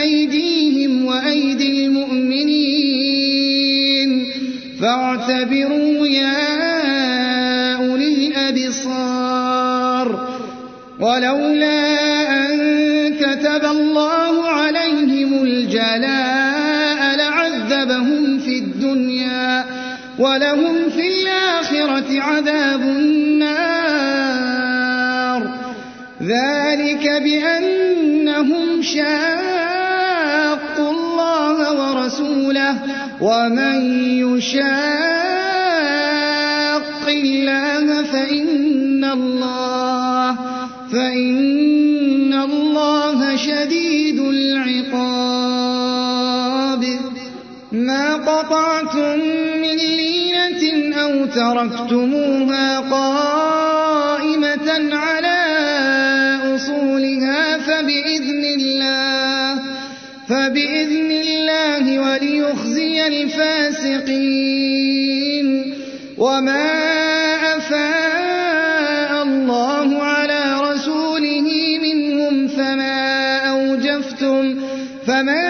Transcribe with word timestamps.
بأيديهم 0.00 1.04
وأيدي 1.04 1.86
المؤمنين. 1.86 3.30
فاعتبروا 4.80 6.06
يا 6.06 7.76
أولي 7.76 8.26
الأبصار. 8.26 10.06
ولولا 11.00 11.80
أن 12.46 12.58
كتب 13.14 13.64
الله 13.64 14.44
عليهم 14.44 15.42
الجلاء 15.42 17.16
لعذبهم 17.16 18.38
في 18.38 18.58
الدنيا 18.58 19.64
ولهم 20.18 20.90
في 20.90 21.08
الآخرة 21.08 22.20
عذاب 22.20 22.82
النار. 22.82 23.20
ذلك 26.22 27.22
بأنهم 27.24 28.82
شاقوا 28.82 29.59
ورسوله 32.70 33.00
ومن 33.20 33.78
يشاق 34.18 34.70
الله 37.08 38.02
فإن 38.02 39.04
الله 39.04 40.36
فإن 40.92 42.32
الله 42.34 43.36
شديد 43.36 44.20
العقاب 44.20 45.40
ما 47.72 48.14
قطعتم 48.14 49.18
من 49.62 49.76
لينة 49.76 50.62
أو 51.02 51.26
تركتموها 51.26 52.80
قائمة 52.80 54.68
على 54.92 55.19
الفاسقين. 63.12 64.90
وما 66.20 67.56
أفاء 67.56 69.22
الله 69.22 70.02
على 70.02 70.60
رسوله 70.60 71.78
منهم 71.82 72.48
فما 72.48 73.36
أوجفتم 73.36 74.54
فما 75.06 75.46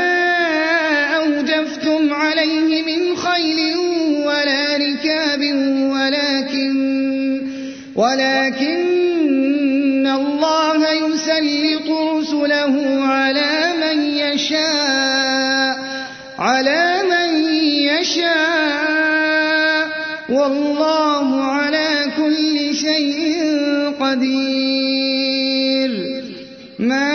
أوجفتم 1.16 2.14
عليه 2.14 2.82
من 2.82 3.16
خيل 3.16 3.76
ولا 4.26 4.76
ركاب 4.76 5.40
ولكن 5.92 6.80
ولكن 7.96 10.06
الله 10.06 10.92
يسلط 10.92 11.90
رسله 11.90 13.04
على 13.04 13.72
من 13.82 14.02
يشاء 14.02 15.78
على 16.38 17.02
من 17.10 17.19
يشاء 18.10 19.88
والله 20.30 21.44
على 21.44 22.12
كل 22.16 22.74
شيء 22.74 23.20
قدير. 24.00 25.90
ما 26.78 27.12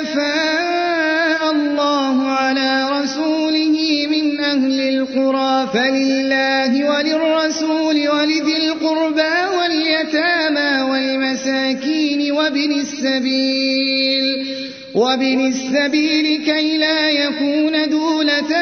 أفاء 0.00 1.52
الله 1.52 2.28
على 2.28 2.90
رسوله 2.90 4.06
من 4.10 4.40
أهل 4.40 4.80
القرى 4.80 5.68
فلله 5.74 6.90
وللرسول 6.90 8.08
ولذي 8.08 8.56
القربى 8.56 9.34
واليتامى 9.58 10.82
والمساكين 10.90 12.32
وابن 12.32 12.72
السبيل 12.72 14.46
وابن 14.94 15.46
السبيل 15.46 16.44
كي 16.44 16.78
لا 16.78 17.10
يكون 17.10 17.88
دولة 17.88 18.52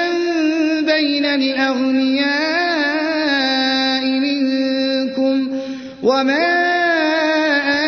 بين 0.86 1.24
الأغنياء 1.24 2.84
منكم 4.04 5.48
وما 6.02 6.74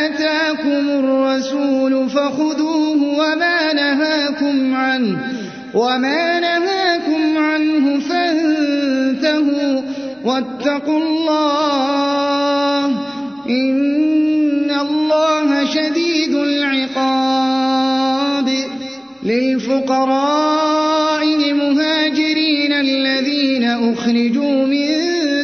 آتاكم 0.07 0.89
الرسول 0.89 2.11
فخذوه 2.11 3.19
وما 3.19 3.73
نهاكم 3.73 4.75
عنه 4.75 5.19
وما 5.75 6.41
نهاكم 6.41 7.39
عنه 7.39 8.01
فانتهوا 8.01 9.83
واتقوا 10.25 10.99
الله 10.99 12.87
إن 13.49 14.71
الله 14.71 15.65
شديد 15.65 16.35
العقاب 16.35 17.67
للفقراء 19.23 20.66
أخرجوا 23.93 24.67
من 24.67 24.89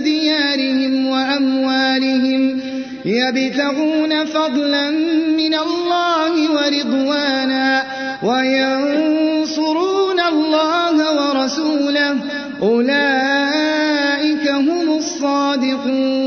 ديارهم 0.02 1.06
وأموالهم 1.06 2.60
يبتغون 3.04 4.24
فضلا 4.24 4.90
من 5.36 5.54
الله 5.54 6.52
ورضوانا 6.52 7.82
وينصرون 8.22 10.20
الله 10.20 10.96
ورسوله. 11.18 12.16
أولئك 12.62 14.48
هم 14.48 14.96
الصادقون. 14.96 16.22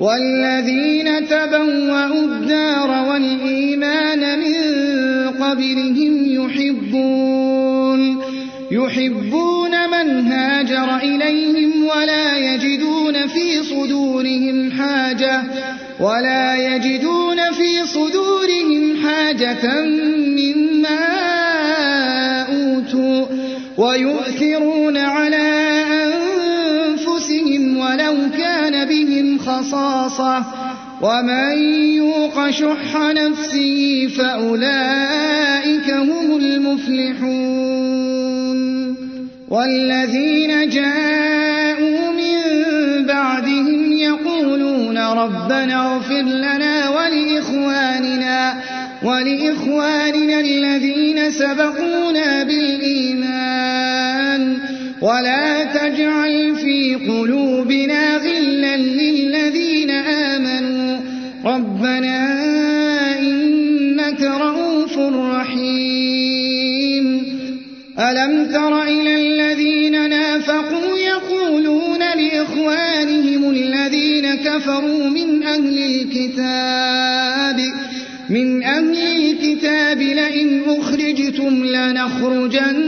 والذين 0.00 1.28
تبوأوا 1.28 2.24
الدار 2.24 3.08
والإيمان 3.10 4.38
من 4.38 4.54
قبلهم 5.42 6.12
يحبون 6.26 8.18
يحبون 8.70 9.57
هاجر 10.68 10.96
إليهم 10.96 11.84
ولا 11.84 12.36
يجدون 12.36 13.26
في 13.26 13.62
صدورهم 13.62 14.72
حاجة 14.72 15.42
ولا 16.00 16.56
يجدون 16.56 17.52
في 17.52 17.86
صدورهم 17.86 19.06
حاجة 19.06 19.84
مما 20.14 21.06
أوتوا 22.42 23.26
ويؤثرون 23.76 24.96
على 24.96 25.82
أنفسهم 26.88 27.78
ولو 27.78 28.16
كان 28.38 28.88
بهم 28.88 29.38
خصاصة. 29.38 30.44
ومن 31.02 31.58
يوق 31.94 32.50
شح 32.50 32.96
نفسه 32.96 34.08
فأولئك 34.18 35.90
هم 35.90 36.36
المفلحون. 36.36 38.07
والذين 39.50 40.68
جاءوا 40.68 42.10
من 42.10 42.38
بعدهم 43.06 43.92
يقولون 43.92 44.98
ربنا 44.98 45.94
اغفر 45.94 46.22
لنا 46.22 46.88
ولإخواننا 46.88 48.54
ولإخواننا 49.02 50.40
الذين 50.40 51.30
سبقونا 51.30 52.42
بالإيمان. 52.42 54.08
ولا 55.00 55.64
تجعل 55.64 56.56
في 56.56 56.77
كفروا 74.58 75.08
من 75.08 75.42
أهل 75.42 75.78
الكتاب 75.78 77.60
من 78.30 78.62
أهل 78.62 78.96
الكتاب 79.16 79.98
لئن 79.98 80.62
أخرجتم 80.66 81.64
لنخرجن 81.64 82.84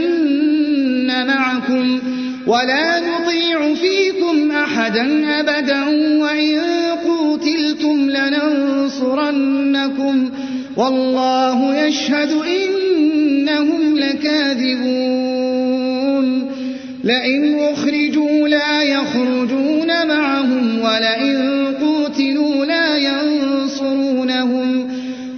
معكم 1.27 1.99
ولا 2.47 2.99
نطيع 2.99 3.73
فيكم 3.73 4.51
أحدا 4.51 5.39
أبدا 5.39 5.87
وإن 6.19 6.59
قوتلتم 7.07 8.09
لننصرنكم 8.09 9.49
والله 10.77 11.85
يشهد 11.85 12.31
إنهم 12.31 13.97
لكاذبون. 13.97 15.51
لئن 17.03 17.59
أخرجوا 17.59 18.47
لا 18.47 18.83
يخرجون 18.83 20.07
معهم 20.07 20.79
ولئن 20.81 21.60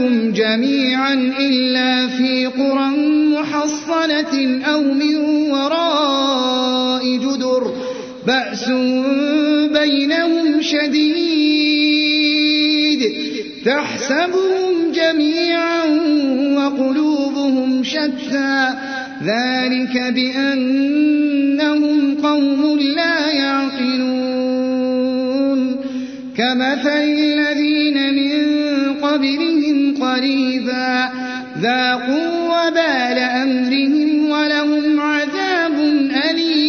يقاتلونكم 0.00 0.32
جميعا 0.32 1.14
إلا 1.14 2.08
في 2.08 2.46
قرى 2.46 2.90
محصنة 3.36 4.60
أو 4.64 4.82
من 4.82 5.16
وراء 5.50 7.16
جدر 7.16 7.74
بأس 8.26 8.68
بينهم 9.72 10.62
شديد 10.62 11.80
تحسبهم 13.64 14.92
جميعا 14.94 15.84
وقلوبهم 16.56 17.84
شتى 17.84 18.68
ذلك 19.24 20.12
بأنهم 20.14 22.14
قوم 22.22 22.78
لا 22.78 23.30
يعقلون 23.30 24.20
كمثل 26.36 26.88
الذين 26.88 27.79
ذاقوا 31.62 32.48
وبال 32.48 33.18
أمرهم 33.18 34.30
ولهم 34.30 35.00
عذاب 35.00 35.78
أليم. 36.30 36.60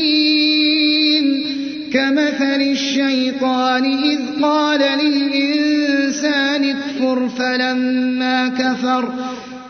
كمثل 1.93 2.61
الشيطان 2.61 3.83
إذ 4.03 4.19
قال 4.41 4.79
للإنسان 4.79 6.63
اكفر 6.63 7.29
فلما 7.29 8.49
كفر 8.49 9.13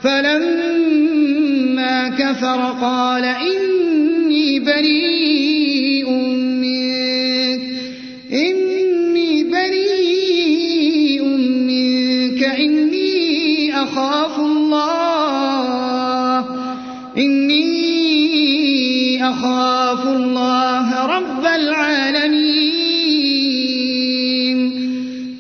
فلما 0.04 2.10
كفر 2.10 2.76
قال 2.82 3.26
إني 3.26 4.60
بريء 4.60 5.21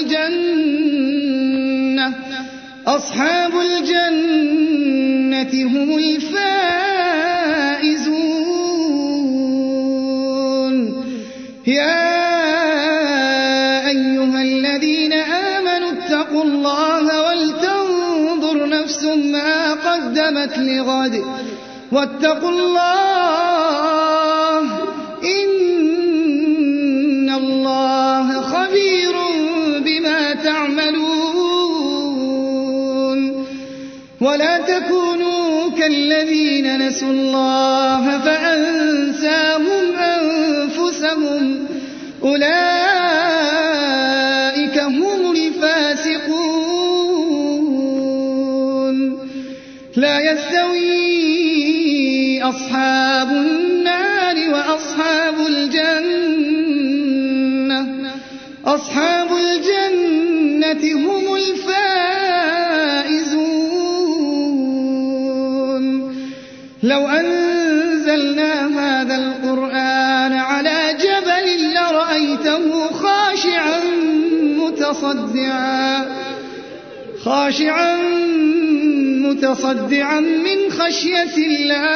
الجنة. 0.00 0.88
أصحاب 2.86 3.52
الجنة 3.60 5.52
هم 5.66 5.98
الفائزون. 5.98 6.38
يا 11.66 12.18
أيها 13.88 14.42
الذين 14.42 15.12
آمنوا 15.12 15.92
اتقوا 15.92 16.44
الله 16.44 17.04
ولتنظر 17.26 18.68
نفس 18.68 19.04
ما 19.04 19.72
قدمت 19.72 20.58
لغد. 20.58 21.24
واتقوا 21.92 22.50
الله 22.50 23.07
كالذين 35.88 36.88
نسوا 36.88 37.10
الله 37.10 38.18
فأنساهم 38.18 39.96
أنفسهم. 39.96 41.66
أولئك 42.22 42.48
هم 44.78 45.30
الفاسقون. 45.30 46.58
لا 49.96 50.32
يستوي 50.32 50.82
أصحاب 52.42 53.30
النار 53.30 54.36
وأصحاب 54.52 55.46
الجنة. 55.46 56.68
أصحاب 58.66 59.28
الجنة 59.32 60.84
هم 60.94 61.34
الفائزون 61.34 61.67
لرأيته 72.44 72.92
خاشعا 72.92 73.80
متصدعا. 74.40 76.06
خاشعا 77.24 77.96
متصدعا 79.22 80.20
من 80.20 80.70
خشية 80.70 81.36
الله. 81.36 81.88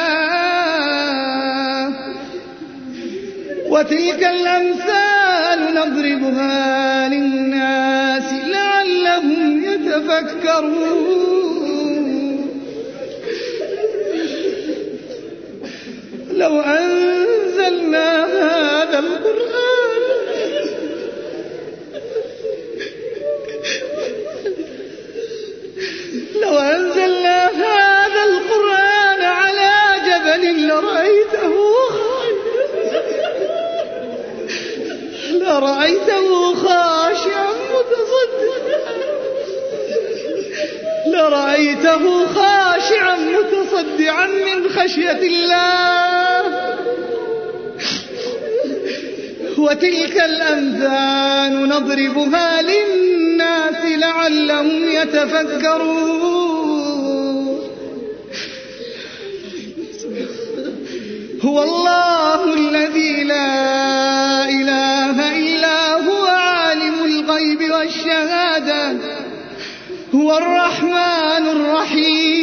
وتلك 3.69 4.23
الأمثال 4.23 5.59
نضربها 5.75 7.09
للناس 7.09 8.33
لعلهم 8.47 9.63
يتفكرون. 9.63 11.22
لرأيته 35.53 36.55
خاشعا 36.55 37.53
متصدعا. 37.73 38.93
لرأيته 41.07 42.25
خاشعا 42.25 43.15
متصدعا 43.17 44.27
من 44.27 44.69
خشية 44.69 45.21
الله. 45.21 46.43
وتلك 49.57 50.17
الأمثال 50.25 51.69
نضربها 51.69 52.61
للناس 52.61 53.85
لعلهم 53.85 54.89
يتفكرون. 54.89 56.23
هو 61.41 61.63
الله 61.63 62.53
الذي 62.53 63.23
لا 63.23 63.72
هو 70.23 70.37
الرحمن 70.37 71.45
الرحيم. 71.47 72.39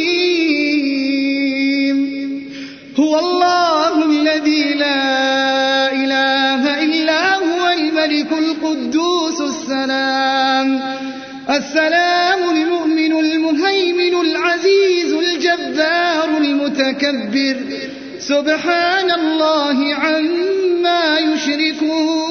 هو 2.99 3.19
الله 3.19 4.05
الذي 4.05 4.73
لا 4.73 5.93
إله 5.93 6.83
إلا 6.83 7.35
هو 7.35 7.69
الملك 7.69 8.31
القدوس 8.31 9.41
السلام. 9.41 10.81
السلام 11.49 12.49
المؤمن 12.49 13.19
المهيمن 13.19 14.21
العزيز 14.21 15.13
الجبار 15.13 16.37
المتكبر. 16.37 17.55
سبحان 18.19 19.11
الله 19.11 19.95
عما 19.95 21.19
يشركون. 21.19 22.30